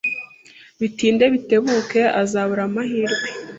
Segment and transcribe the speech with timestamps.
[0.79, 3.27] Bitinde bitebuke, azabura amahirwe.